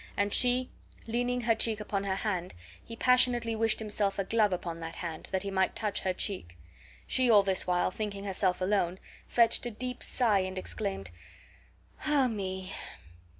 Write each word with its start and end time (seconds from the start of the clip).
And 0.17 0.33
she 0.33 0.71
leaning 1.05 1.41
her 1.41 1.53
cheek 1.53 1.79
upon 1.79 2.05
her 2.05 2.15
hand, 2.15 2.55
he 2.83 2.95
passionately 2.95 3.55
wished 3.55 3.77
himself 3.77 4.17
a 4.17 4.23
glove 4.23 4.51
upon 4.51 4.79
that 4.79 4.95
hand, 4.95 5.29
that 5.31 5.43
he 5.43 5.51
might 5.51 5.75
touch 5.75 5.99
her 5.99 6.11
cheek. 6.11 6.57
She 7.05 7.29
all 7.29 7.43
this 7.43 7.67
while 7.67 7.91
thinking 7.91 8.23
herself 8.23 8.61
alone, 8.61 8.97
fetched 9.27 9.67
a 9.67 9.69
deep 9.69 10.01
sigh, 10.01 10.39
and 10.39 10.57
exclaimed: 10.57 11.11
"Ah 12.07 12.27
me!" 12.27 12.73